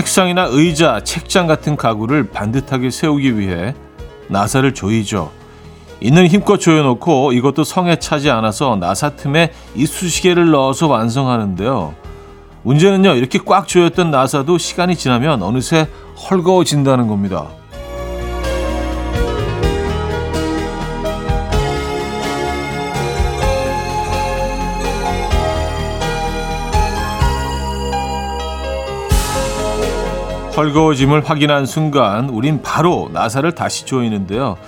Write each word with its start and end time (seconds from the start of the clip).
책상이나 0.00 0.48
의자, 0.50 1.00
책장 1.04 1.46
같은 1.46 1.76
가구를 1.76 2.30
반듯하게 2.30 2.88
세우기 2.88 3.38
위해 3.38 3.74
나사를 4.28 4.72
조이죠. 4.72 5.30
있는 6.00 6.26
힘껏 6.26 6.56
조여놓고 6.56 7.34
이것도 7.34 7.64
성에 7.64 7.98
차지 7.98 8.30
않아서 8.30 8.76
나사 8.76 9.10
틈에 9.10 9.52
이쑤시개를 9.74 10.52
넣어서 10.52 10.88
완성하는데요. 10.88 11.94
문제는요, 12.62 13.12
이렇게 13.16 13.38
꽉 13.44 13.68
조였던 13.68 14.10
나사도 14.10 14.56
시간이 14.56 14.96
지나면 14.96 15.42
어느새 15.42 15.86
헐거워진다는 16.30 17.06
겁니다. 17.06 17.48
헐거워짐을 30.60 31.24
확인한 31.28 31.64
순간 31.64 32.28
우린 32.28 32.60
바로 32.60 33.08
나사를 33.14 33.50
다시 33.54 33.86
조이는데요. 33.86 34.58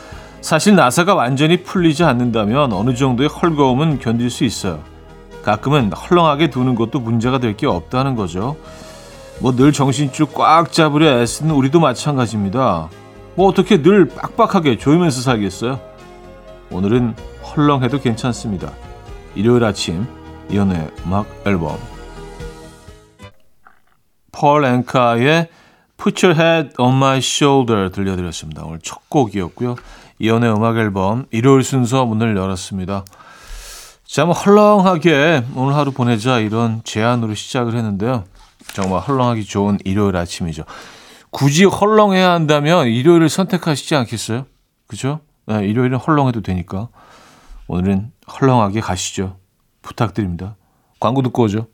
사실 0.40 0.74
나사가 0.74 1.14
완전히 1.14 1.62
풀리지 1.62 2.02
않는다면 2.02 2.72
어느 2.72 2.94
정도의 2.94 3.28
헐거움은 3.28 3.98
견딜 3.98 4.30
수 4.30 4.44
있어요. 4.44 4.80
가끔은 5.42 5.92
헐렁하게 5.92 6.48
두는 6.48 6.76
것도 6.76 6.98
문제가 7.00 7.38
될 7.38 7.56
게 7.56 7.66
없다는 7.66 8.16
거죠. 8.16 8.56
뭐 9.40 9.52
늘 9.54 9.72
정신줄 9.72 10.28
꽉 10.32 10.72
잡으려 10.72 11.20
애쓰는 11.20 11.54
우리도 11.54 11.78
마찬가지입니다. 11.80 12.88
뭐 13.34 13.48
어떻게 13.48 13.82
늘 13.82 14.08
빡빡하게 14.08 14.78
조이면서 14.78 15.20
살겠어요? 15.20 15.78
오늘은 16.70 17.14
헐렁해도 17.44 18.00
괜찮습니다. 18.00 18.70
일요일 19.34 19.62
아침 19.64 20.06
이연의 20.50 20.90
음악 21.04 21.26
앨범 21.44 21.76
펄 24.32 24.64
앵카의 24.64 25.48
Put 26.02 26.26
Your 26.26 26.40
Head 26.40 26.74
on 26.78 26.96
My 26.96 27.18
Shoulder 27.18 27.92
들려드렸습니다. 27.92 28.64
오늘 28.64 28.80
첫 28.82 29.08
곡이었고요. 29.08 29.76
이연의 30.18 30.52
음악 30.52 30.76
앨범 30.76 31.26
일요일 31.30 31.62
순서 31.62 32.04
문을 32.04 32.36
열었습니다. 32.36 33.04
자, 34.04 34.24
뭐 34.24 34.34
헐렁하게 34.34 35.44
오늘 35.54 35.76
하루 35.76 35.92
보내자 35.92 36.40
이런 36.40 36.82
제안으로 36.82 37.34
시작을 37.34 37.76
했는데요. 37.76 38.24
정말 38.74 39.00
헐렁하기 39.00 39.44
좋은 39.44 39.78
일요일 39.84 40.16
아침이죠. 40.16 40.64
굳이 41.30 41.64
헐렁해야 41.66 42.32
한다면 42.32 42.88
일요일을 42.88 43.28
선택하시지 43.28 43.94
않겠어요? 43.94 44.46
그죠? 44.88 45.20
네, 45.46 45.64
일요일은 45.64 45.98
헐렁해도 45.98 46.42
되니까. 46.42 46.88
오늘은 47.68 48.10
헐렁하게 48.26 48.80
가시죠. 48.80 49.36
부탁드립니다. 49.82 50.56
광고 50.98 51.22
듣고 51.22 51.44
오죠. 51.44 51.68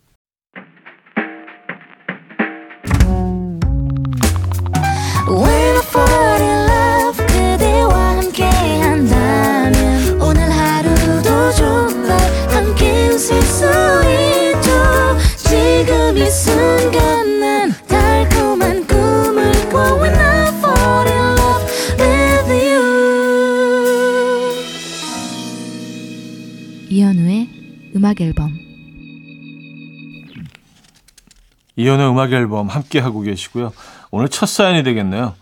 이연의 31.79 32.11
음악 32.11 32.33
앨범 32.33 32.67
함께 32.69 32.99
하고 32.99 33.21
계시고요. 33.21 33.73
오늘 34.11 34.29
첫 34.29 34.47
사연이 34.47 34.83
되겠네요. 34.83 35.35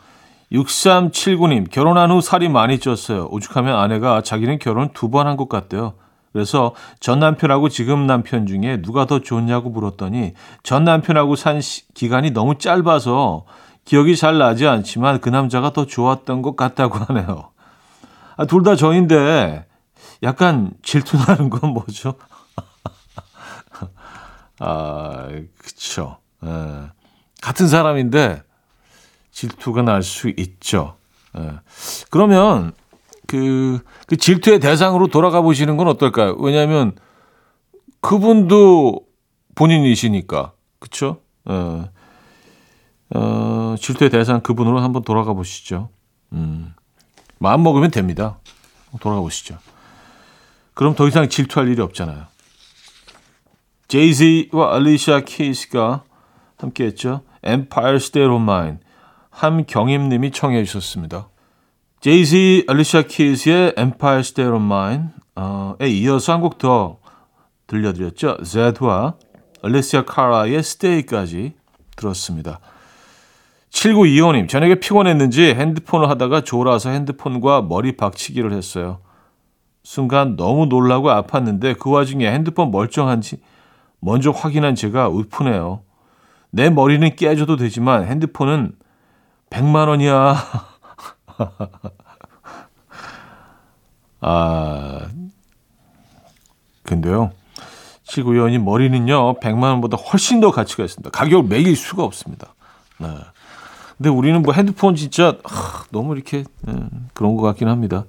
6379님, 0.52 1.70
결혼한 1.70 2.10
후 2.10 2.20
살이 2.20 2.48
많이 2.50 2.78
쪘어요. 2.78 3.26
오죽하면 3.32 3.74
아내가 3.74 4.20
자기는 4.22 4.58
결혼 4.58 4.92
두 4.92 5.08
번 5.10 5.26
한 5.26 5.36
것 5.38 5.48
같대요. 5.48 5.94
그래서 6.32 6.74
전 7.00 7.20
남편하고 7.20 7.70
지금 7.70 8.06
남편 8.06 8.47
중에 8.47 8.82
누가 8.82 9.06
더 9.06 9.20
좋냐고 9.20 9.70
물었더니 9.70 10.34
전 10.62 10.84
남편하고 10.84 11.36
산 11.36 11.62
시, 11.62 11.88
기간이 11.94 12.32
너무 12.32 12.58
짧아서 12.58 13.47
기억이 13.86 14.14
잘 14.16 14.36
나지 14.36 14.66
않지만 14.66 15.20
그 15.22 15.30
남자가 15.30 15.72
더 15.72 15.86
좋았던 15.86 16.42
것 16.42 16.54
같다고 16.54 16.98
하네요. 16.98 17.50
아, 18.36 18.44
둘 18.44 18.62
다 18.62 18.76
저인데 18.76 19.64
약간 20.22 20.72
질투나는 20.82 21.48
건 21.48 21.70
뭐죠? 21.70 22.14
아, 24.60 25.28
그쵸. 25.58 26.18
에, 26.44 26.48
예. 26.48 26.91
같은 27.42 27.69
사람인데 27.69 28.42
질투가 29.30 29.82
날 29.82 30.02
수 30.02 30.32
있죠. 30.36 30.97
에. 31.36 31.41
예. 31.42 31.52
그러면 32.10 32.72
그, 33.26 33.80
그 34.06 34.16
질투의 34.16 34.60
대상으로 34.60 35.08
돌아가 35.08 35.41
보시는 35.42 35.76
건 35.76 35.88
어떨까요? 35.88 36.36
왜냐하면 36.38 36.97
그분도 38.00 39.00
본인이시니까. 39.54 40.52
에. 41.48 41.52
예. 41.52 41.91
어, 43.14 43.74
질투의 43.78 44.10
대상 44.10 44.41
그분으로 44.41 44.80
한번 44.80 45.03
돌아가 45.03 45.32
보시죠. 45.32 45.91
음. 46.32 46.74
마음 47.38 47.62
먹으면 47.62 47.91
됩니다. 47.91 48.38
돌아가 49.00 49.20
보시죠. 49.20 49.58
그럼 50.74 50.94
더 50.94 51.06
이상 51.06 51.28
질투할 51.28 51.68
일이 51.68 51.80
없잖아요. 51.82 52.24
제이지와 53.88 54.74
알리샤 54.74 55.20
키스가 55.20 56.02
함께 56.58 56.84
했죠. 56.86 57.22
Empire 57.44 57.96
State 57.96 58.32
of 58.32 58.42
Mind. 58.42 58.80
함경임님이 59.30 60.30
청해 60.30 60.64
주셨습니다. 60.64 61.28
제이지 62.00 62.64
알리샤 62.68 63.02
키스의 63.02 63.74
Empire 63.76 64.20
State 64.20 64.52
of 64.52 64.62
Mind에 64.62 65.88
이어서 65.88 66.32
한 66.32 66.40
곡 66.40 66.58
더 66.58 66.98
들려드렸죠. 67.66 68.42
제드와 68.44 69.14
알리시아 69.62 70.04
카라의 70.04 70.56
Stay까지 70.56 71.54
들었습니다. 71.96 72.60
7925님, 73.70 74.48
저녁에 74.48 74.76
피곤했는지 74.76 75.54
핸드폰을 75.54 76.08
하다가 76.08 76.42
졸아서 76.42 76.90
핸드폰과 76.90 77.62
머리 77.62 77.96
박치기를 77.96 78.52
했어요. 78.52 79.00
순간 79.82 80.36
너무 80.36 80.66
놀라고 80.66 81.08
아팠는데 81.10 81.78
그 81.78 81.90
와중에 81.90 82.30
핸드폰 82.30 82.70
멀쩡한지 82.70 83.38
먼저 84.00 84.30
확인한 84.30 84.74
제가 84.74 85.08
울프네요. 85.08 85.82
내 86.50 86.70
머리는 86.70 87.14
깨져도 87.16 87.56
되지만 87.56 88.06
핸드폰은 88.06 88.72
100만 89.50 89.88
원이야. 89.88 90.36
아, 94.20 95.06
근데요. 96.82 97.32
79의원님 98.04 98.62
머리는요, 98.62 99.40
100만 99.40 99.62
원보다 99.62 99.96
훨씬 99.96 100.40
더 100.40 100.50
가치가 100.50 100.84
있습니다. 100.84 101.10
가격을 101.10 101.48
매길 101.48 101.76
수가 101.76 102.04
없습니다. 102.04 102.54
네. 102.98 103.08
근데 103.96 104.10
우리는 104.10 104.42
뭐 104.42 104.52
핸드폰 104.54 104.94
진짜, 104.94 105.36
아, 105.44 105.84
너무 105.90 106.14
이렇게, 106.14 106.44
음, 106.68 107.08
그런 107.14 107.36
것 107.36 107.42
같긴 107.42 107.68
합니다. 107.68 108.04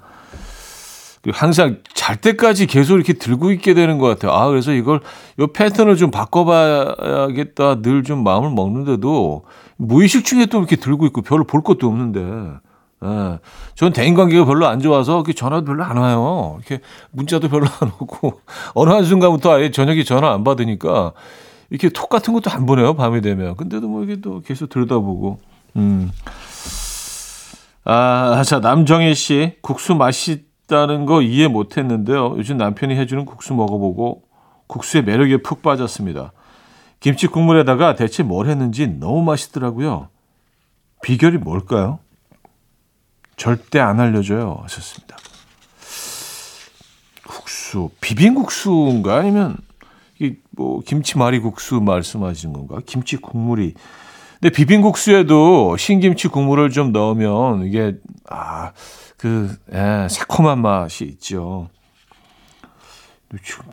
항상 1.33 1.77
잘 1.93 2.15
때까지 2.15 2.67
계속 2.67 2.95
이렇게 2.95 3.13
들고 3.13 3.51
있게 3.51 3.73
되는 3.73 3.97
것 3.97 4.07
같아요. 4.07 4.31
아, 4.31 4.47
그래서 4.47 4.71
이걸, 4.73 5.01
요 5.39 5.47
패턴을 5.47 5.95
좀 5.97 6.11
바꿔봐야겠다 6.11 7.81
늘 7.81 8.03
좀 8.03 8.23
마음을 8.23 8.49
먹는데도 8.51 9.43
무의식 9.77 10.23
중에 10.25 10.45
또 10.45 10.59
이렇게 10.59 10.75
들고 10.77 11.05
있고 11.07 11.21
별로 11.21 11.43
볼 11.43 11.61
것도 11.63 11.87
없는데. 11.87 12.21
예. 13.05 13.39
전 13.75 13.93
대인 13.93 14.15
관계가 14.15 14.45
별로 14.45 14.65
안 14.67 14.79
좋아서 14.79 15.15
이렇게 15.17 15.33
전화도 15.33 15.65
별로 15.65 15.83
안 15.83 15.97
와요. 15.97 16.55
이렇게 16.57 16.81
문자도 17.11 17.47
별로 17.49 17.67
안 17.79 17.91
오고 17.99 18.41
어느 18.73 18.89
한순간부터 18.89 19.51
아예 19.53 19.69
저녁에 19.69 20.03
전화 20.03 20.33
안 20.33 20.43
받으니까 20.43 21.11
이렇게 21.69 21.89
톡 21.89 22.09
같은 22.09 22.33
것도 22.33 22.49
안 22.49 22.65
보내요. 22.65 22.95
밤이 22.95 23.21
되면. 23.21 23.55
근데도 23.55 23.87
뭐 23.87 24.03
이게 24.03 24.15
또 24.21 24.41
계속 24.41 24.69
들여다보고. 24.69 25.39
음. 25.75 26.11
아, 27.85 28.41
자, 28.45 28.59
남정혜 28.59 29.13
씨. 29.13 29.53
국수 29.61 29.95
맛이 29.95 30.46
있다는 30.67 31.05
거 31.05 31.21
이해 31.21 31.47
못 31.47 31.77
했는데요. 31.77 32.35
요즘 32.37 32.57
남편이 32.57 32.95
해주는 32.95 33.25
국수 33.25 33.53
먹어보고 33.53 34.23
국수의 34.67 35.03
매력에 35.03 35.37
푹 35.37 35.61
빠졌습니다. 35.61 36.33
김치 36.99 37.27
국물에다가 37.27 37.95
대체 37.95 38.21
뭘 38.21 38.47
했는지 38.47 38.87
너무 38.87 39.23
맛있더라고요. 39.23 40.09
비결이 41.01 41.37
뭘까요? 41.37 41.99
절대 43.37 43.79
안 43.79 43.99
알려줘요. 43.99 44.59
하셨습니다. 44.63 45.15
국수, 47.25 47.91
비빔국수인가? 48.01 49.17
아니면, 49.17 49.57
이, 50.19 50.35
뭐, 50.51 50.81
김치 50.85 51.17
말이 51.17 51.39
국수 51.39 51.79
말씀하시는 51.79 52.53
건가? 52.53 52.81
김치 52.85 53.17
국물이. 53.17 53.75
근데 54.39 54.49
비빔국수에도 54.53 55.77
신김치 55.77 56.27
국물을 56.27 56.69
좀 56.69 56.91
넣으면 56.91 57.65
이게, 57.65 57.95
아, 58.29 58.71
그 59.17 59.55
예, 59.73 60.07
새콤한 60.09 60.61
맛이 60.61 61.05
있죠. 61.05 61.69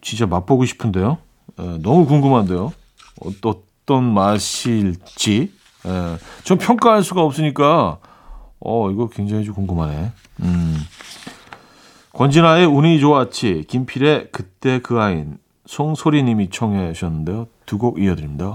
진짜 0.01 0.27
맛보고 0.27 0.65
싶은데요. 0.65 1.19
예, 1.61 1.79
너무 1.83 2.07
궁금한데요. 2.07 2.73
어떤 3.43 4.13
맛일지 4.13 5.53
예. 5.87 6.17
전 6.45 6.59
평가할 6.59 7.03
수가 7.03 7.21
없으니까 7.21 7.99
어 8.59 8.91
이거 8.91 9.09
굉장히 9.09 9.45
좀 9.45 9.55
궁금하네. 9.55 10.13
음. 10.41 10.77
권진아의 12.15 12.65
운이 12.67 13.01
좋았지, 13.01 13.65
김필의 13.69 14.29
그때 14.33 14.79
그 14.81 15.01
아인, 15.01 15.37
송소리님이 15.67 16.49
청해 16.51 16.93
주셨는데요. 16.95 17.49
두 17.67 17.77
곡 17.79 18.01
이어드립니다. 18.01 18.55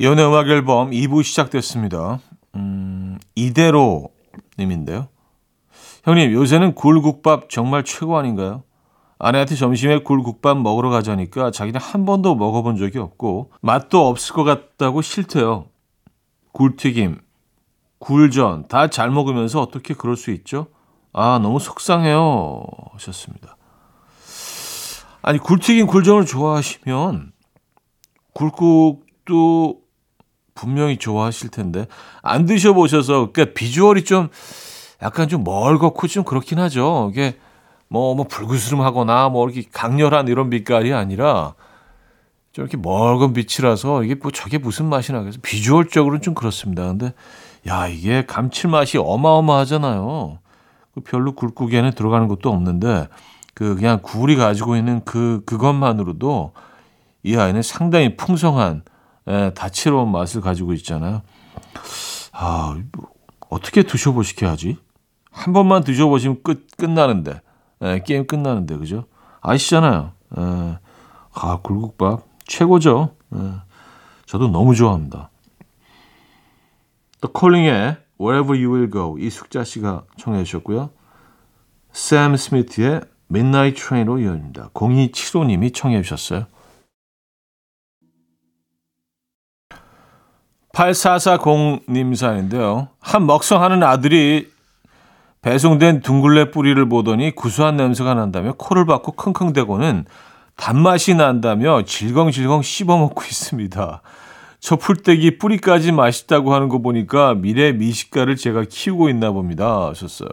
연애 0.00 0.24
음악 0.24 0.48
앨범 0.48 0.90
2부 0.90 1.24
시작됐습니다. 1.24 2.20
음, 2.54 3.18
이대로 3.34 4.10
님인데요. 4.58 5.08
형님, 6.04 6.32
요새는 6.32 6.74
굴국밥 6.74 7.50
정말 7.50 7.84
최고 7.84 8.16
아닌가요? 8.16 8.62
아내한테 9.18 9.56
점심에 9.56 9.98
굴국밥 10.04 10.58
먹으러 10.58 10.90
가자니까 10.90 11.50
자기는 11.50 11.80
한 11.80 12.04
번도 12.04 12.36
먹어본 12.36 12.76
적이 12.76 12.98
없고 12.98 13.50
맛도 13.60 14.06
없을 14.06 14.34
것 14.34 14.44
같다고 14.44 15.02
싫대요. 15.02 15.66
굴튀김, 16.52 17.20
굴전 17.98 18.68
다 18.68 18.86
잘 18.88 19.10
먹으면서 19.10 19.60
어떻게 19.60 19.94
그럴 19.94 20.16
수 20.16 20.30
있죠? 20.30 20.68
아, 21.12 21.40
너무 21.42 21.58
속상해요. 21.58 22.64
하셨습니다. 22.92 23.56
아니, 25.22 25.38
굴튀김, 25.40 25.88
굴전을 25.88 26.24
좋아하시면 26.24 27.32
굴국도 28.34 29.87
분명히 30.58 30.96
좋아하실 30.96 31.50
텐데 31.50 31.86
안 32.20 32.44
드셔보셔서 32.46 33.30
그러니까 33.32 33.54
비주얼이 33.54 34.04
좀 34.04 34.28
약간 35.02 35.28
좀 35.28 35.44
멀겋고 35.44 36.08
좀 36.08 36.24
그렇긴 36.24 36.58
하죠. 36.58 37.10
이게 37.12 37.36
뭐, 37.88 38.14
뭐 38.14 38.26
불그스름하거나 38.26 39.28
뭐 39.28 39.48
이렇게 39.48 39.68
강렬한 39.72 40.26
이런 40.26 40.50
빛깔이 40.50 40.92
아니라 40.92 41.54
좀 42.52 42.64
이렇게 42.64 42.76
멀건 42.76 43.32
빛이라서 43.32 44.02
이게 44.02 44.16
뭐 44.16 44.32
저게 44.32 44.58
무슨 44.58 44.86
맛이 44.86 45.12
나겠어. 45.12 45.38
비주얼적으로는 45.42 46.22
좀 46.22 46.34
그렇습니다. 46.34 46.86
근데 46.88 47.12
야, 47.68 47.86
이게 47.86 48.26
감칠맛이 48.26 48.98
어마어마하잖아요. 48.98 50.38
그 50.94 51.00
별로 51.02 51.32
굴국에는 51.32 51.92
들어가는 51.92 52.26
것도 52.26 52.50
없는데 52.50 53.06
그 53.54 53.76
그냥 53.76 54.00
굴이 54.02 54.34
가지고 54.34 54.76
있는 54.76 55.02
그 55.04 55.42
그것만으로도 55.46 56.52
이 57.22 57.36
아이는 57.36 57.62
상당히 57.62 58.16
풍성한 58.16 58.82
예, 59.28 59.52
다채로운 59.54 60.10
맛을 60.10 60.40
가지고 60.40 60.72
있잖아요. 60.74 61.22
아, 62.32 62.76
뭐, 62.92 63.10
어떻게 63.50 63.82
드셔보시게 63.82 64.46
하지? 64.46 64.78
한 65.30 65.52
번만 65.52 65.84
드셔보시면 65.84 66.42
끝, 66.42 66.66
끝나는데. 66.76 67.40
예, 67.82 68.02
게임 68.04 68.26
끝나는데, 68.26 68.76
그죠? 68.76 69.04
아시잖아요. 69.40 70.12
예, 70.38 70.78
아, 71.32 71.58
굴국밥 71.62 72.24
최고죠. 72.46 73.14
예, 73.34 73.38
저도 74.26 74.48
너무 74.48 74.74
좋아합니다. 74.74 75.30
또 77.20 77.32
콜링의 77.32 77.96
Wherever 78.20 78.56
You 78.58 78.74
Will 78.74 78.90
Go 78.90 79.18
이숙자 79.18 79.64
씨가 79.64 80.04
청해 80.16 80.44
주셨고요. 80.44 80.90
샘 81.92 82.36
스미트의 82.36 83.02
Midnight 83.30 83.80
Train으로 83.80 84.20
이어집니다. 84.20 84.70
0275님이 84.70 85.74
청해 85.74 86.02
주셨어요. 86.02 86.46
8440님 90.78 92.14
사연인데요. 92.14 92.88
한 93.00 93.26
먹성하는 93.26 93.82
아들이 93.82 94.48
배송된 95.42 96.02
둥글레 96.02 96.52
뿌리를 96.52 96.88
보더니 96.88 97.34
구수한 97.34 97.76
냄새가 97.76 98.14
난다며 98.14 98.52
코를 98.56 98.86
박고 98.86 99.12
킁킁대고는 99.12 100.06
단맛이 100.56 101.14
난다며 101.14 101.82
질겅질겅 101.84 102.62
씹어먹고 102.62 103.22
있습니다. 103.22 104.02
저 104.60 104.76
풀떼기 104.76 105.38
뿌리까지 105.38 105.92
맛있다고 105.92 106.54
하는 106.54 106.68
거 106.68 106.78
보니까 106.78 107.34
미래 107.34 107.72
미식가를 107.72 108.36
제가 108.36 108.64
키우고 108.68 109.08
있나 109.08 109.32
봅니다. 109.32 109.88
하셨어요. 109.88 110.28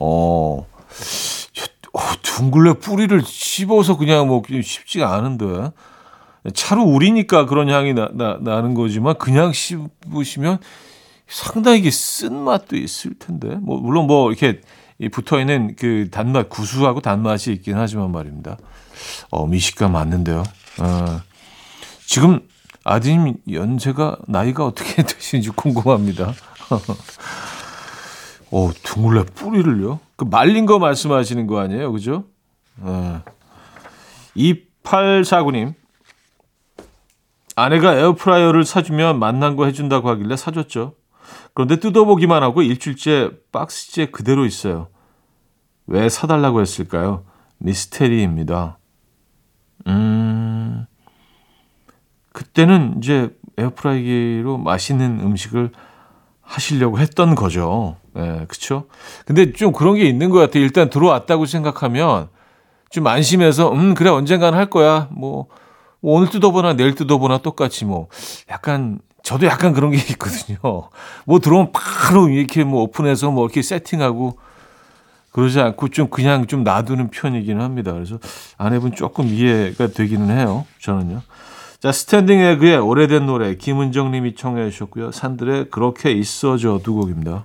어, 0.00 0.66
어 1.92 2.00
둥글레 2.22 2.74
뿌리를 2.74 3.20
씹어서 3.24 3.96
그냥 3.96 4.28
먹기 4.28 4.62
쉽지가 4.62 5.14
않은데. 5.14 5.70
차로 6.54 6.82
우리니까 6.84 7.46
그런 7.46 7.68
향이 7.68 7.92
나, 7.94 8.08
나, 8.12 8.38
나 8.40 8.60
는 8.62 8.74
거지만 8.74 9.16
그냥 9.18 9.52
씹으시면 9.52 10.58
상당히 11.26 11.90
쓴 11.90 12.34
맛도 12.34 12.76
있을 12.76 13.14
텐데. 13.18 13.56
뭐, 13.60 13.78
물론 13.80 14.06
뭐 14.06 14.30
이렇게 14.30 14.60
붙어 15.12 15.38
있는 15.38 15.76
그 15.76 16.08
단맛, 16.10 16.48
구수하고 16.48 17.00
단맛이 17.00 17.52
있긴 17.52 17.76
하지만 17.76 18.10
말입니다. 18.12 18.56
어, 19.30 19.46
미식가 19.46 19.88
맞는데요. 19.88 20.42
어, 20.80 21.20
지금 22.06 22.40
아드님 22.84 23.34
연세가, 23.50 24.16
나이가 24.26 24.64
어떻게 24.66 25.02
되시는지 25.04 25.50
궁금합니다. 25.50 26.32
어, 28.50 28.70
둥글레 28.82 29.24
뿌리를요? 29.34 30.00
그 30.16 30.24
말린 30.24 30.66
거 30.66 30.78
말씀하시는 30.78 31.46
거 31.46 31.60
아니에요? 31.60 31.92
그죠? 31.92 32.24
어. 32.80 33.22
2849님. 34.36 35.74
아내가 37.60 37.94
에어프라이어를 37.94 38.64
사주면 38.64 39.18
맛난 39.18 39.54
거 39.54 39.66
해준다고 39.66 40.08
하길래 40.08 40.36
사줬죠. 40.36 40.94
그런데 41.54 41.76
뜯어보기만 41.76 42.42
하고 42.42 42.62
일주일째 42.62 43.30
박스째 43.52 44.06
그대로 44.06 44.46
있어요. 44.46 44.88
왜 45.86 46.08
사달라고 46.08 46.60
했을까요? 46.60 47.24
미스테리입니다. 47.58 48.78
음, 49.88 50.86
그때는 52.32 52.94
이제 52.98 53.36
에어프라이기로 53.58 54.56
맛있는 54.58 55.20
음식을 55.20 55.70
하시려고 56.40 56.98
했던 56.98 57.34
거죠. 57.34 57.96
예, 58.16 58.20
네, 58.20 58.44
그쵸? 58.48 58.86
근데 59.26 59.52
좀 59.52 59.72
그런 59.72 59.96
게 59.96 60.04
있는 60.04 60.30
것 60.30 60.38
같아요. 60.38 60.62
일단 60.64 60.88
들어왔다고 60.90 61.46
생각하면 61.46 62.28
좀 62.90 63.06
안심해서, 63.06 63.72
음, 63.72 63.94
그래, 63.94 64.10
언젠간 64.10 64.54
할 64.54 64.70
거야. 64.70 65.08
뭐, 65.12 65.46
뭐 65.46 65.59
오늘 66.02 66.30
뜯어보나 66.30 66.74
내일 66.74 66.94
뜯어보나 66.94 67.38
똑같이 67.38 67.84
뭐 67.84 68.08
약간 68.50 69.00
저도 69.22 69.46
약간 69.46 69.72
그런 69.72 69.90
게 69.90 69.98
있거든요. 70.12 70.58
뭐 71.24 71.38
들어오면 71.38 71.72
바로 71.72 72.28
이렇게 72.28 72.64
뭐 72.64 72.82
오픈해서 72.82 73.30
뭐 73.30 73.44
이렇게 73.44 73.62
세팅하고 73.62 74.38
그러지 75.32 75.60
않고 75.60 75.88
좀 75.88 76.08
그냥 76.08 76.46
좀 76.46 76.64
놔두는 76.64 77.10
편이기는 77.10 77.62
합니다. 77.62 77.92
그래서 77.92 78.18
아내분 78.56 78.94
조금 78.94 79.26
이해가 79.26 79.88
되기는 79.88 80.36
해요. 80.36 80.66
저는요. 80.80 81.22
자, 81.78 81.92
스탠딩 81.92 82.40
에그의 82.40 82.76
오래된 82.78 83.26
노래 83.26 83.54
김은정 83.54 84.10
님이 84.10 84.34
청해 84.34 84.70
주셨고요. 84.70 85.12
산들의 85.12 85.70
그렇게 85.70 86.12
있어줘 86.12 86.80
두 86.82 86.94
곡입니다. 86.94 87.44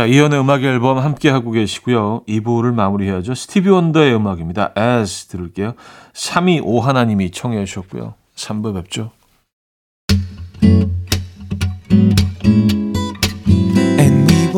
자, 0.00 0.06
이연의 0.06 0.40
음악 0.40 0.62
앨범 0.62 0.96
함께 0.96 1.28
하고 1.28 1.50
계시고요. 1.50 2.22
2부를 2.26 2.72
마무리해야죠. 2.72 3.34
스티비 3.34 3.68
원더의 3.68 4.14
음악입니다. 4.14 4.72
As 4.74 5.26
들을게요. 5.26 5.74
325 6.14 6.80
하나님이 6.80 7.30
청해 7.32 7.62
주셨고요. 7.66 8.14
3부 8.34 8.72
뵙죠. 8.72 9.10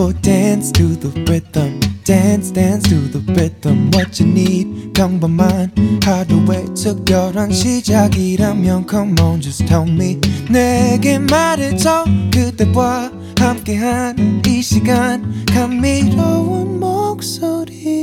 Will 0.03 0.11
dance 0.21 0.73
to 0.73 0.97
the 0.97 1.11
rhythm. 1.31 1.79
dance 2.03 2.51
dance 2.51 2.89
to 2.89 2.97
the 3.07 3.21
rhythm 3.35 3.89
what 3.95 4.21
you 4.21 4.29
need 4.29 4.93
평범한 4.95 5.71
하루의 6.03 6.75
특별한 6.75 7.53
시작이라면 7.53 8.87
come 8.91 9.15
on 9.21 9.41
just 9.41 9.65
tell 9.65 9.89
me 9.89 10.19
내게 10.51 11.21
말해줘 11.21 12.07
그대와 12.35 13.13
함께한 13.39 14.43
이 14.45 14.61
시간 14.61 15.47
감미로운 15.47 16.81
목소리 16.81 18.01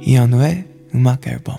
이현우의 0.00 0.64
음악 0.94 1.26
앨범 1.26 1.58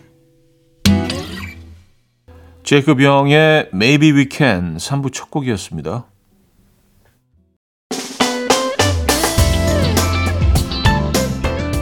제이콥 2.64 3.04
영의 3.04 3.70
Maybe 3.72 4.14
We 4.14 4.28
Can 4.32 4.78
3부 4.78 5.14
첫 5.14 5.30
곡이었습니다. 5.30 6.11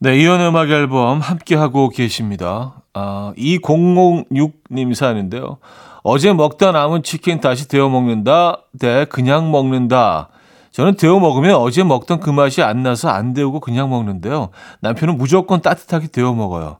네, 0.00 0.18
이연 0.18 0.40
음악 0.40 0.70
앨범 0.70 1.20
함께하고 1.20 1.90
계십니다. 1.90 2.82
아, 2.94 3.32
2006님 3.38 4.94
사연인데요. 4.94 5.58
어제 6.02 6.32
먹다 6.32 6.72
남은 6.72 7.04
치킨 7.04 7.40
다시 7.40 7.68
데워 7.68 7.88
먹는다, 7.88 8.64
대 8.80 9.04
그냥 9.04 9.52
먹는다. 9.52 10.30
저는 10.72 10.96
데워 10.96 11.20
먹으면 11.20 11.54
어제 11.54 11.84
먹던 11.84 12.18
그 12.18 12.30
맛이 12.30 12.62
안 12.62 12.82
나서 12.82 13.08
안 13.08 13.34
데우고 13.34 13.60
그냥 13.60 13.88
먹는데요. 13.88 14.50
남편은 14.80 15.16
무조건 15.16 15.62
따뜻하게 15.62 16.08
데워 16.08 16.34
먹어요. 16.34 16.78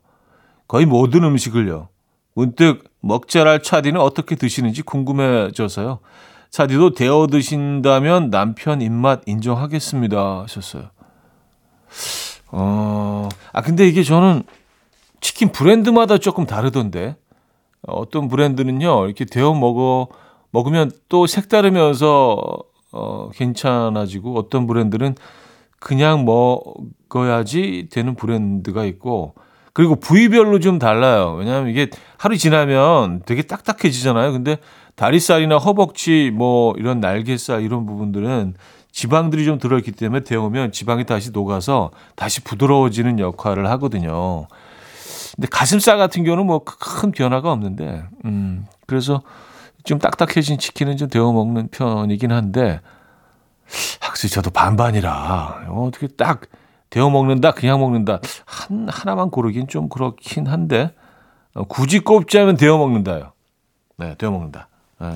거의 0.69 0.87
모든 0.87 1.25
음식을요. 1.25 1.89
문득 2.35 2.91
먹자랄 3.01 3.63
차디는 3.63 4.01
어떻게 4.01 4.35
드시는지 4.37 4.83
궁금해져서요. 4.83 6.01
차디도 6.51 6.95
데워 6.95 7.27
드신다면 7.27 8.31
남편 8.31 8.81
입맛 8.81 9.23
인정하겠습니다. 9.27 10.43
하셨어요. 10.43 10.91
어, 12.53 13.29
아, 13.53 13.63
근데 13.63 13.87
이게 13.87 14.03
저는 14.03 14.43
치킨 15.21 15.53
브랜드마다 15.53 16.19
조금 16.19 16.47
다르던데. 16.47 17.17
어떤 17.87 18.29
브랜드는요, 18.29 19.07
이렇게 19.07 19.25
데워 19.25 19.55
먹어, 19.55 20.09
먹으면 20.51 20.91
또 21.09 21.27
색다르면서, 21.27 22.59
어, 22.93 23.31
괜찮아지고, 23.33 24.37
어떤 24.39 24.67
브랜드는 24.67 25.15
그냥 25.79 26.25
먹어야지 26.25 27.89
되는 27.93 28.15
브랜드가 28.15 28.85
있고, 28.87 29.35
그리고 29.77 29.95
부위별로 29.97 30.59
좀 30.59 30.79
달라요. 30.79 31.35
왜냐하면 31.39 31.69
이게 31.69 31.91
하루 32.17 32.39
지나면 32.39 33.21
되게 33.27 33.43
딱딱해지잖아요. 33.43 34.33
근데 34.33 34.57
다리살이나 34.95 35.59
허벅지, 35.59 36.31
뭐, 36.33 36.73
이런 36.79 36.99
날개살, 36.99 37.61
이런 37.61 37.85
부분들은 37.85 38.55
지방들이 38.91 39.45
좀 39.45 39.59
들어있기 39.59 39.93
때문에 39.93 40.25
데우면 40.25 40.73
지방이 40.73 41.05
다시 41.05 41.31
녹아서 41.31 41.91
다시 42.15 42.43
부드러워지는 42.43 43.19
역할을 43.19 43.69
하거든요. 43.73 44.47
근데 45.35 45.47
가슴살 45.51 45.99
같은 45.99 46.25
경우는 46.25 46.47
뭐 46.47 46.61
큰 46.65 47.13
변화가 47.13 47.53
없는데, 47.53 48.05
음, 48.25 48.65
그래서 48.87 49.21
좀 49.85 49.99
딱딱해진 49.99 50.57
치킨은 50.57 50.97
좀 50.97 51.11
데워 51.11 51.35
먹는 51.35 51.69
편이긴 51.71 52.33
한데, 52.33 52.81
확실히 54.01 54.33
저도 54.33 54.49
반반이라, 54.49 55.67
어떻게 55.69 56.07
딱 56.07 56.41
데워 56.97 57.11
먹는다, 57.11 57.51
그냥 57.51 57.79
먹는다, 57.79 58.21
한, 58.47 58.89
하나만 58.89 59.29
고르긴 59.29 59.69
좀 59.69 59.91
그렇긴 59.91 60.47
한데, 60.47 60.95
어, 61.53 61.65
굳이 61.65 61.99
꼽자면 61.99 62.57
데워 62.57 62.79
먹는다요. 62.79 63.33
네, 63.99 64.15
데워 64.17 64.33
먹는다. 64.33 64.69
예. 65.03 65.13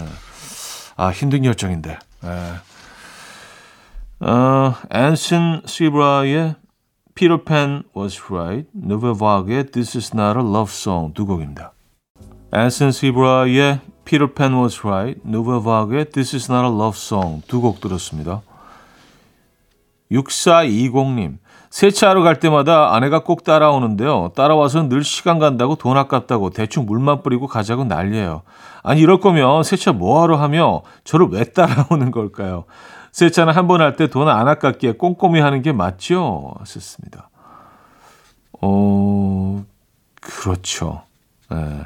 아, 0.96 1.10
힘든 1.10 1.40
결정인데. 1.40 1.99
예. 2.25 4.26
어, 4.26 4.75
앤슨 4.90 5.62
시브라의 5.64 6.56
Peter 7.14 7.42
Pan 7.42 7.84
Was 7.96 8.20
Right, 8.30 8.68
누베 8.75 9.18
바그의 9.18 9.70
This 9.70 9.96
Is 9.96 10.10
Not 10.14 10.38
a 10.38 10.44
Love 10.44 10.70
Song 10.70 11.14
두 11.14 11.25
곡입니다. 11.25 11.72
앤슨 12.52 12.92
시브라의 12.92 13.80
Peter 14.04 14.34
Pan 14.34 14.52
Was 14.52 14.87
Right, 14.87 15.18
누베 15.25 15.64
바그의 15.64 16.10
This 16.10 16.37
Is 16.37 16.52
Not 16.52 16.66
a 16.66 16.75
Love 16.75 16.99
Song 16.99 17.42
두 17.46 17.62
곡 17.62 17.80
들었습니다. 17.80 18.42
6420님, 20.12 21.38
세차하러 21.71 22.23
갈 22.23 22.41
때마다 22.41 22.95
아내가 22.95 23.21
꼭 23.23 23.45
따라오는데요. 23.45 24.33
따라와서 24.35 24.89
늘 24.89 25.05
시간 25.05 25.39
간다고 25.39 25.77
돈 25.77 25.97
아깝다고 25.97 26.50
대충 26.50 26.85
물만 26.85 27.23
뿌리고 27.23 27.47
가자고 27.47 27.85
난리예요. 27.85 28.43
아니 28.83 29.00
이럴 29.00 29.21
거면 29.21 29.62
세차 29.62 29.93
뭐하러 29.93 30.37
하며 30.37 30.83
저를 31.05 31.29
왜 31.31 31.45
따라오는 31.45 32.11
걸까요? 32.11 32.65
세차는 33.12 33.53
한 33.55 33.67
번 33.69 33.81
할 33.81 33.97
때 33.97 34.09
돈 34.09 34.29
안 34.29 34.49
아깝게 34.49 34.93
꼼꼼히 34.93 35.41
하는 35.41 35.62
게 35.62 35.73
맞죠? 35.73 36.53
하셨습니다. 36.59 37.31
어, 38.62 39.65
그렇죠. 40.21 41.03
네. 41.50 41.83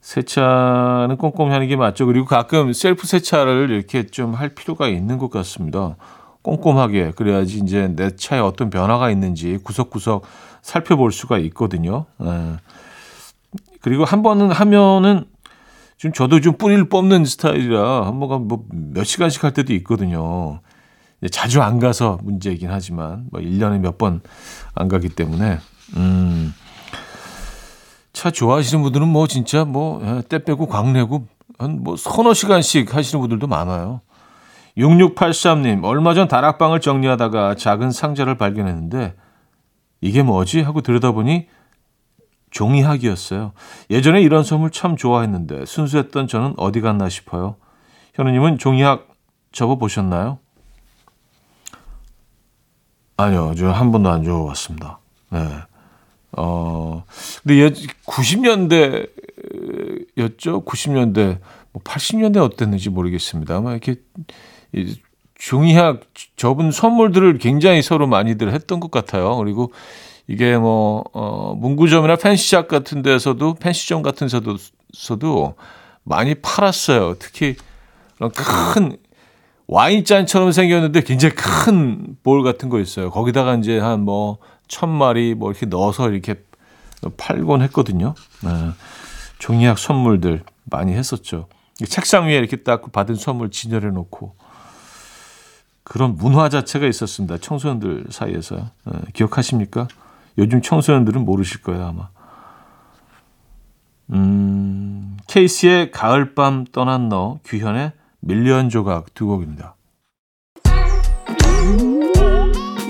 세차는 0.00 1.16
꼼꼼히 1.18 1.52
하는 1.52 1.68
게 1.68 1.76
맞죠. 1.76 2.06
그리고 2.06 2.26
가끔 2.26 2.72
셀프 2.72 3.06
세차를 3.06 3.70
이렇게 3.70 4.06
좀 4.06 4.34
할 4.34 4.50
필요가 4.50 4.88
있는 4.88 5.18
것 5.18 5.30
같습니다. 5.30 5.96
꼼꼼하게 6.42 7.12
그래야지 7.12 7.58
이제 7.58 7.88
내 7.94 8.14
차에 8.16 8.40
어떤 8.40 8.70
변화가 8.70 9.10
있는지 9.10 9.58
구석구석 9.62 10.22
살펴볼 10.62 11.12
수가 11.12 11.38
있거든요. 11.38 12.06
네. 12.18 12.56
그리고 13.80 14.04
한 14.04 14.22
번은 14.22 14.50
하면은 14.52 15.24
좀 15.96 16.12
저도 16.12 16.40
좀 16.40 16.56
뿌리를 16.56 16.88
뽑는 16.88 17.24
스타일이라 17.24 18.06
한 18.06 18.20
번가 18.20 18.38
뭐몇 18.38 19.04
시간씩 19.04 19.44
할 19.44 19.52
때도 19.52 19.72
있거든요. 19.74 20.60
자주 21.30 21.60
안 21.60 21.78
가서 21.78 22.18
문제이긴 22.22 22.70
하지만 22.70 23.26
뭐 23.30 23.40
1년에 23.40 23.78
몇 23.78 23.98
번 23.98 24.20
안 24.74 24.88
가기 24.88 25.10
때문에 25.10 25.58
음. 25.96 26.54
차 28.12 28.30
좋아하시는 28.30 28.82
분들은 28.82 29.08
뭐 29.08 29.26
진짜 29.26 29.64
뭐때 29.64 30.36
예, 30.36 30.44
빼고 30.44 30.66
광내고 30.66 31.26
한 31.58 31.80
뭐 31.82 31.96
서너 31.96 32.32
시간씩 32.32 32.94
하시는 32.94 33.20
분들도 33.20 33.46
많아요. 33.46 34.00
6683님, 34.80 35.84
얼마 35.84 36.14
전 36.14 36.26
다락방을 36.26 36.80
정리하다가 36.80 37.54
작은 37.56 37.90
상자를 37.90 38.36
발견했는데 38.36 39.14
이게 40.00 40.22
뭐지? 40.22 40.62
하고 40.62 40.80
들여다보니 40.80 41.48
종이학이었어요. 42.50 43.52
예전에 43.90 44.22
이런 44.22 44.42
선물 44.42 44.70
참 44.70 44.96
좋아했는데 44.96 45.66
순수했던 45.66 46.26
저는 46.26 46.54
어디 46.56 46.80
갔나 46.80 47.08
싶어요. 47.08 47.56
현우님은 48.14 48.58
종이학 48.58 49.08
접어보셨나요? 49.52 50.38
아니요, 53.16 53.54
저 53.54 53.70
한 53.70 53.92
번도 53.92 54.10
안 54.10 54.24
접어봤습니다. 54.24 54.98
네. 55.30 55.38
어, 56.32 57.04
근데 57.42 57.56
예, 57.56 57.70
90년대였죠? 58.06 60.64
90년대, 60.64 61.38
뭐 61.72 61.82
80년대 61.82 62.38
어땠는지 62.38 62.88
모르겠습니다. 62.88 63.56
아마 63.56 63.72
이렇게 63.72 63.96
종이학 65.38 66.00
접은 66.36 66.70
선물들을 66.70 67.38
굉장히 67.38 67.82
서로 67.82 68.06
많이들 68.06 68.52
했던 68.52 68.78
것 68.80 68.90
같아요. 68.90 69.36
그리고 69.36 69.72
이게 70.28 70.56
뭐, 70.56 71.02
어, 71.12 71.54
문구점이나 71.58 72.16
펜시샵 72.16 72.68
같은 72.68 73.02
데서도, 73.02 73.54
펜시점 73.54 74.02
같은 74.02 74.26
데서도, 74.26 74.56
서도 74.92 75.54
많이 76.04 76.34
팔았어요. 76.34 77.16
특히 77.18 77.56
큰 78.18 78.96
와인잔처럼 79.66 80.52
생겼는데 80.52 81.02
굉장히 81.02 81.34
큰 81.34 82.16
볼 82.22 82.42
같은 82.42 82.68
거 82.68 82.80
있어요. 82.80 83.10
거기다가 83.10 83.54
이제 83.54 83.78
한 83.78 84.00
뭐, 84.00 84.38
천 84.68 84.88
마리 84.90 85.34
뭐 85.34 85.50
이렇게 85.50 85.66
넣어서 85.66 86.10
이렇게 86.10 86.36
팔곤 87.16 87.62
했거든요. 87.62 88.14
네. 88.44 88.50
종이학 89.38 89.78
선물들 89.78 90.44
많이 90.64 90.92
했었죠. 90.92 91.48
책상 91.88 92.26
위에 92.26 92.36
이렇게 92.36 92.56
딱 92.56 92.92
받은 92.92 93.14
선물 93.14 93.50
진열해 93.50 93.88
놓고 93.88 94.34
그런 95.84 96.16
문화 96.16 96.48
자체가 96.48 96.86
있었습니다. 96.86 97.38
청소년들 97.38 98.06
사이에서. 98.10 98.56
네. 98.56 98.92
기억하십니까? 99.12 99.88
요즘 100.38 100.62
청소년들은 100.62 101.24
모르실 101.24 101.62
거예요, 101.62 101.86
아마. 101.86 102.08
음, 104.12 105.16
케이스의 105.26 105.90
가을밤 105.90 106.66
떠난 106.72 107.08
너, 107.08 107.38
규현의 107.44 107.92
밀리언 108.20 108.68
조각 108.68 109.14
두 109.14 109.26
곡입니다. 109.26 109.76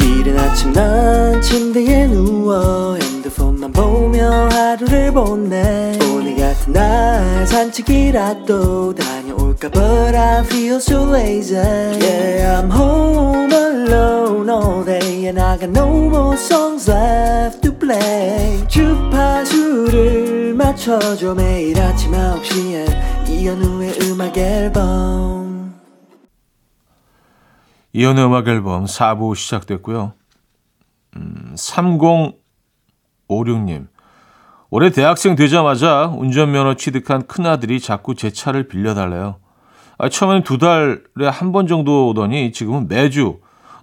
이른 0.01 0.39
아침 0.39 0.73
난 0.73 1.41
침대에 1.41 2.07
누워 2.09 2.97
핸드폰만 2.97 3.73
보며 3.73 4.49
하루를 4.49 5.13
보내 5.13 5.99
오늘 6.13 6.37
같은 6.37 6.73
날 6.73 7.47
산책이라도 7.47 8.95
다 8.95 9.20
녀올까 9.61 9.71
But 9.71 10.17
I 10.17 10.43
feel 10.45 10.77
so 10.77 11.05
lazy 11.05 11.57
Yeah 11.57 12.61
I'm 12.61 12.71
home 12.71 13.53
alone 13.53 14.49
all 14.49 14.83
day 14.85 15.27
And 15.27 15.39
I 15.39 15.59
got 15.59 15.71
no 15.71 16.09
more 16.09 16.37
songs 16.37 16.91
left 16.91 17.61
to 17.63 17.73
play 17.73 18.67
주파수를 18.69 20.55
맞춰줘 20.55 21.35
매일 21.35 21.79
아침 21.79 22.13
9시에 22.13 23.29
이현우의 23.29 23.99
음악 24.03 24.39
앨범 24.39 25.75
이연의 27.93 28.25
음악 28.25 28.47
앨범 28.47 28.85
4부 28.85 29.35
시작됐고요. 29.35 30.13
음, 31.17 31.57
3056님. 31.57 33.89
올해 34.71 34.91
대학생 34.91 35.35
되자마자 35.35 36.07
운전면허 36.07 36.77
취득한 36.77 37.27
큰아들이 37.27 37.81
자꾸 37.81 38.15
제 38.15 38.31
차를 38.31 38.69
빌려달래요. 38.69 39.40
아, 40.01 40.09
처음에는 40.09 40.43
두 40.45 40.57
달에 40.59 41.29
한 41.31 41.53
번 41.53 41.67
정도 41.67 42.09
오더니 42.09 42.53
지금은 42.53 42.89
매주 42.89 43.41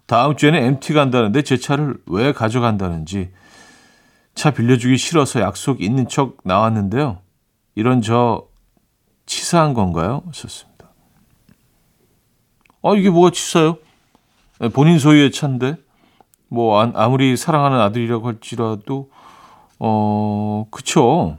다음 0.07 0.35
주에는 0.35 0.59
MT 0.59 0.93
간다는데 0.93 1.43
제 1.43 1.57
차를 1.57 1.97
왜 2.07 2.31
가져간다는지 2.31 3.29
차 4.33 4.51
빌려주기 4.51 4.97
싫어서 4.97 5.41
약속 5.41 5.81
있는 5.81 6.07
척 6.07 6.37
나왔는데요. 6.43 7.19
이런 7.75 8.01
저 8.01 8.47
치사한 9.25 9.73
건가요? 9.73 10.23
썼습니다. 10.33 10.89
아, 12.83 12.93
이게 12.95 13.09
뭐가 13.09 13.31
치사요? 13.31 13.77
본인 14.73 14.97
소유의 14.97 15.31
차인데 15.31 15.75
뭐 16.47 16.81
아무리 16.81 17.35
사랑하는 17.37 17.79
아들이라고 17.79 18.27
할지라도 18.27 19.11
어 19.79 20.65
그쵸 20.71 21.37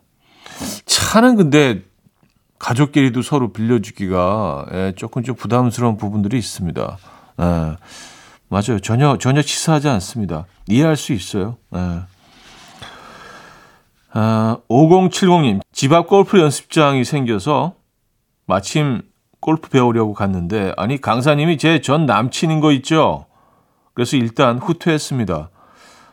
차는 0.85 1.37
근데 1.37 1.83
가족끼리도 2.59 3.23
서로 3.23 3.53
빌려주기가 3.53 4.66
예, 4.73 4.92
조금 4.97 5.23
좀 5.23 5.35
부담스러운 5.37 5.97
부분들이 5.97 6.38
있습니다. 6.38 6.99
예, 7.40 7.77
맞아요. 8.49 8.79
전혀 8.83 9.16
전혀 9.18 9.42
치사하지 9.42 9.88
않습니다. 9.88 10.47
이해할 10.66 10.97
수 10.97 11.12
있어요. 11.12 11.57
예. 11.77 12.01
아, 14.12 14.57
5070님 14.68 15.61
집 15.73 15.92
앞 15.92 16.07
골프 16.09 16.40
연습장이 16.40 17.05
생겨서 17.05 17.75
마침 18.47 19.03
골프 19.40 19.68
배우려고 19.68 20.14
갔는데 20.14 20.73
아니 20.77 21.01
강사님이 21.01 21.59
제 21.59 21.81
전 21.81 22.07
남친인 22.07 22.61
거 22.61 22.73
있죠. 22.73 23.27
그래서 23.94 24.16
일단 24.16 24.59
후퇴했습니다. 24.59 25.51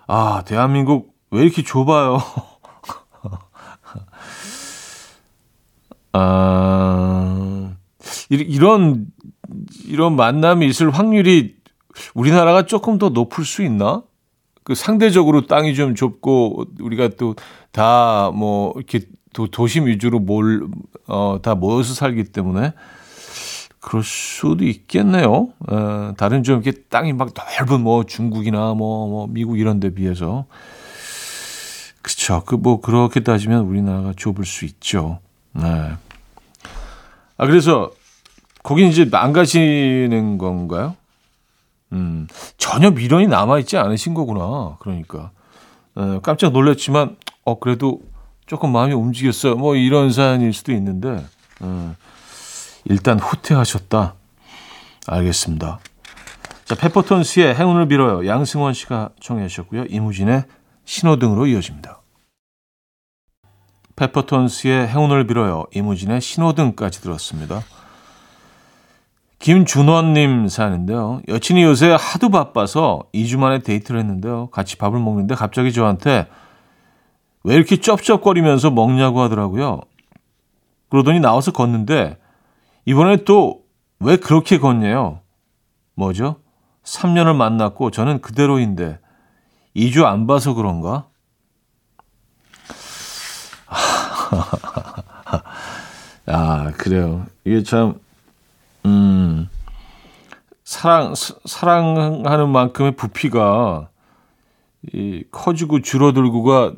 아 0.08 0.44
대한민국 0.46 1.14
왜 1.32 1.42
이렇게 1.44 1.64
좁아요? 1.64 2.20
아 6.18 7.76
이런 8.30 9.08
이런 9.86 10.16
만남이 10.16 10.66
있을 10.68 10.90
확률이 10.92 11.56
우리나라가 12.14 12.66
조금 12.66 12.98
더 12.98 13.10
높을 13.10 13.44
수 13.46 13.64
있나? 13.64 14.04
그 14.64 14.74
상대적으로 14.76 15.46
땅이 15.46 15.76
좀 15.76 15.96
좁고 15.96 16.66
우리가 16.80 17.10
또 17.18 17.36
다 17.72 18.32
뭐 18.34 18.74
이렇게 18.78 19.02
도, 19.34 19.48
도심 19.48 19.88
위주로 19.88 20.20
몰, 20.20 20.70
어, 21.08 21.40
다 21.44 21.56
모여서 21.56 21.94
살기 21.94 22.24
때문에 22.32 22.72
그럴 23.82 24.02
수도 24.04 24.64
있겠네요. 24.64 25.50
에, 25.70 26.14
다른 26.16 26.42
좀 26.44 26.62
이렇게 26.62 26.72
땅이 26.90 27.12
막 27.14 27.34
넓은 27.36 27.82
뭐 27.82 28.06
중국이나 28.06 28.74
뭐, 28.76 29.08
뭐 29.10 29.28
미국 29.28 29.60
이런 29.60 29.80
데 29.82 29.94
비해서. 29.94 30.46
그쵸. 32.02 32.44
그 32.46 32.56
뭐 32.56 32.80
그렇게 32.82 33.20
따지면 33.22 33.66
우리나라가 33.66 34.14
좁을 34.16 34.46
수 34.46 34.64
있죠. 34.66 35.20
네. 35.54 35.92
아, 37.38 37.46
그래서 37.46 37.92
거기 38.64 38.88
이제 38.88 39.08
안 39.14 39.34
가시는 39.34 40.38
건가요? 40.38 40.96
음, 41.92 42.28
전혀 42.58 42.92
미련이 42.92 43.28
남아 43.28 43.60
있지 43.60 43.78
않으신 43.78 44.14
거구나. 44.14 44.78
그러니까. 44.80 45.32
에, 45.98 46.20
깜짝 46.24 46.52
놀랐지만, 46.52 47.16
어, 47.44 47.60
그래도 47.60 48.02
조금 48.48 48.72
마음이 48.72 48.94
움직였어요. 48.94 49.56
뭐 49.56 49.76
이런 49.76 50.12
사연일 50.12 50.54
수도 50.54 50.72
있는데, 50.74 51.26
에, 51.62 51.90
일단 52.86 53.20
후퇴하셨다. 53.20 54.16
알겠습니다. 55.08 55.80
자, 56.66 56.76
페퍼톤스의 56.76 57.56
행운을 57.56 57.88
빌어요. 57.88 58.28
양승원 58.28 58.74
씨가 58.74 59.10
청해 59.22 59.48
주셨고요. 59.48 59.86
이무진의 59.90 60.46
신호등으로 60.86 61.48
이어집니다. 61.48 62.00
페퍼톤스의 63.96 64.88
행운을 64.88 65.28
빌어요. 65.28 65.66
이무진의 65.74 66.22
신호등까지 66.22 67.02
들었습니다. 67.02 67.62
김준원님 69.40 70.48
사연인데요. 70.48 71.22
여친이 71.28 71.64
요새 71.64 71.96
하도 72.00 72.30
바빠서 72.30 73.04
2주 73.14 73.38
만에 73.38 73.60
데이트를 73.60 74.00
했는데요. 74.00 74.48
같이 74.48 74.78
밥을 74.78 75.00
먹는데 75.00 75.36
갑자기 75.36 75.72
저한테 75.72 76.28
왜 77.44 77.56
이렇게 77.56 77.78
쩝쩝거리면서 77.78 78.72
먹냐고 78.72 79.22
하더라고요. 79.22 79.82
그러더니 80.90 81.20
나와서 81.20 81.52
걷는데 81.52 82.18
이번에 82.86 83.24
또 83.24 83.66
왜 84.00 84.18
그렇게 84.18 84.60
걷냐요? 84.60 85.22
뭐죠? 85.96 86.42
3년을 86.84 87.36
만났고 87.36 87.92
저는 87.92 88.22
그대로인데 88.22 89.00
2주 89.76 90.06
안 90.06 90.28
봐서 90.28 90.54
그런가? 90.54 91.08
아, 96.28 96.72
그래요. 96.78 97.26
이게 97.44 97.64
참, 97.64 98.00
음, 98.86 99.50
사랑, 100.64 101.14
사랑하는 101.46 102.50
만큼의 102.50 102.96
부피가 102.96 103.90
이 104.94 105.24
커지고 105.32 105.82
줄어들고가 105.82 106.74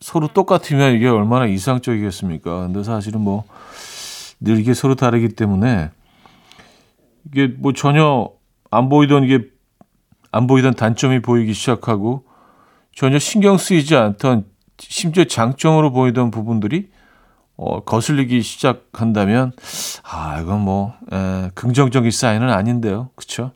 서로 0.00 0.28
똑같으면 0.28 0.94
이게 0.94 1.08
얼마나 1.08 1.46
이상적이겠습니까? 1.46 2.60
근데 2.66 2.82
사실은 2.82 3.20
뭐, 3.20 3.44
늘 4.40 4.58
이게 4.58 4.74
서로 4.74 4.94
다르기 4.94 5.30
때문에 5.30 5.90
이게 7.26 7.46
뭐 7.46 7.72
전혀 7.72 8.30
안 8.70 8.88
보이던 8.88 9.24
이게 9.24 9.48
안 10.30 10.46
보이던 10.46 10.74
단점이 10.74 11.22
보이기 11.22 11.54
시작하고 11.54 12.24
전혀 12.94 13.18
신경 13.18 13.56
쓰이지 13.56 13.96
않던 13.96 14.44
심지어 14.78 15.24
장점으로 15.24 15.92
보이던 15.92 16.30
부분들이 16.30 16.90
어, 17.56 17.80
거슬리기 17.80 18.42
시작한다면 18.42 19.52
아 20.02 20.40
이건 20.40 20.60
뭐 20.60 20.94
에, 21.10 21.50
긍정적인 21.54 22.10
사인은 22.10 22.50
아닌데요, 22.50 23.10
그렇죠? 23.14 23.52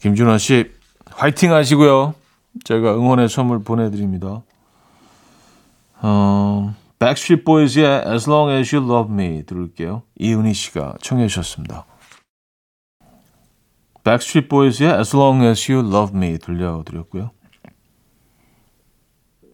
김준원 0.00 0.38
씨 0.38 0.70
화이팅 1.10 1.52
하시고요. 1.52 2.14
제가 2.64 2.94
응원의 2.94 3.28
선물 3.28 3.62
보내드립니다. 3.62 4.42
어, 6.02 6.74
Backstreet 6.98 7.44
Boys의 7.44 8.04
As 8.06 8.28
Long 8.28 8.52
As 8.52 8.74
You 8.74 8.88
Love 8.88 9.12
Me 9.12 9.44
들을게요. 9.44 10.02
이은희 10.18 10.52
씨가 10.52 10.94
청해 11.00 11.28
주셨습니다. 11.28 11.86
Backstreet 14.04 14.48
Boys의 14.48 14.98
As 14.98 15.16
Long 15.16 15.44
As 15.44 15.70
You 15.70 15.88
Love 15.88 16.16
Me 16.16 16.38
들려드렸고요. 16.38 17.30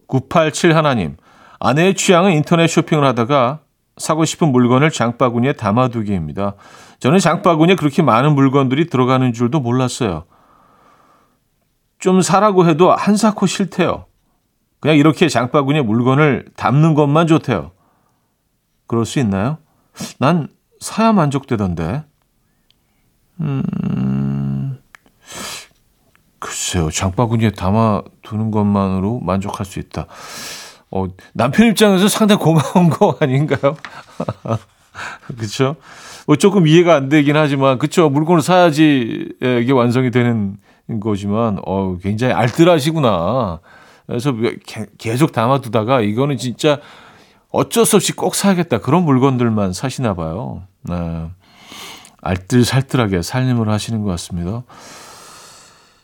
987 0.09 0.75
하나님 0.75 1.17
아내의 1.61 1.95
취향은 1.95 2.33
인터넷 2.33 2.67
쇼핑을 2.67 3.05
하다가 3.05 3.61
사고 3.97 4.25
싶은 4.25 4.51
물건을 4.53 4.91
장바구니에 4.91 5.55
담아두기입니다. 5.55 6.55
저는 7.01 7.19
장바구니에 7.19 7.77
그렇게 7.77 8.03
많은 8.03 8.35
물건들이 8.35 8.89
들어가는 8.89 9.33
줄도 9.33 9.61
몰랐어요. 9.61 10.25
좀 11.99 12.23
사라고 12.23 12.67
해도 12.67 12.93
한 12.93 13.17
사코 13.17 13.47
싫대요. 13.47 14.07
그냥 14.81 14.97
이렇게 14.97 15.29
장바구니에 15.29 15.83
물건을 15.83 16.47
담는 16.57 16.95
것만 16.95 17.27
좋대요. 17.27 17.73
그럴 18.87 19.05
수 19.05 19.19
있나요? 19.19 19.59
난 20.19 20.49
사야 20.81 21.13
만족되던데. 21.13 22.05
음, 23.41 23.63
글쎄요. 26.39 26.91
장바구니에 26.91 27.51
담아두는 27.51 28.51
것만으로 28.51 29.21
만족할 29.21 29.67
수 29.67 29.79
있다. 29.79 30.07
어, 30.91 31.07
남편 31.35 31.67
입장에서 31.69 32.09
상당히 32.09 32.41
고마운 32.41 32.91
거 32.91 33.17
아닌가요? 33.21 33.77
그렇죠? 35.37 35.77
뭐 36.27 36.37
조금 36.37 36.67
이해가 36.67 36.95
안 36.95 37.09
되긴 37.09 37.37
하지만 37.37 37.79
그렇죠. 37.79 38.09
물건을 38.11 38.43
사야지 38.43 39.29
예, 39.43 39.61
이게 39.61 39.73
완성이 39.73 40.11
되는 40.11 40.57
거지만 41.01 41.59
어, 41.67 41.97
굉장히 42.03 42.33
알뜰하시구나. 42.35 43.61
그래서 44.07 44.33
게- 44.33 44.87
계속 44.97 45.33
담아두다가 45.33 46.01
이거는 46.01 46.37
진짜 46.39 46.79
어쩔 47.51 47.85
수 47.85 47.97
없이 47.97 48.13
꼭 48.13 48.35
사야겠다. 48.35 48.79
그런 48.79 49.05
물건들만 49.05 49.73
사시나 49.73 50.15
봐요. 50.15 50.63
네. 50.83 51.29
알뜰살뜰하게 52.21 53.23
살림을 53.23 53.69
하시는 53.69 54.03
것 54.03 54.11
같습니다. 54.13 54.63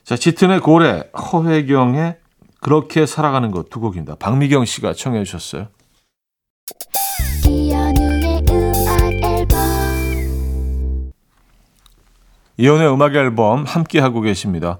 자, 0.04 0.16
짙은의 0.16 0.60
고래, 0.60 1.04
허회경의 1.16 2.18
그렇게 2.60 3.06
살아가는 3.06 3.50
것 3.50 3.68
두 3.70 3.80
곡입니다. 3.80 4.16
박미경 4.16 4.64
씨가 4.64 4.92
청해 4.94 5.24
주셨어요. 5.24 5.68
이현우의 7.46 8.44
음악 8.50 9.12
앨범 9.22 11.12
이혼의 12.56 12.92
음악 12.92 13.14
앨범 13.14 13.64
함께 13.64 13.98
하고 14.00 14.20
계십니다. 14.20 14.78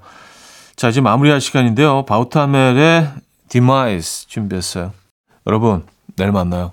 자, 0.77 0.89
이제 0.89 1.01
마무리할 1.01 1.41
시간인데요. 1.41 2.05
바우타멜의 2.05 3.09
Demise 3.49 4.27
준비했어요. 4.29 4.93
여러분, 5.47 5.87
내일 6.17 6.33
만나요. 6.33 6.73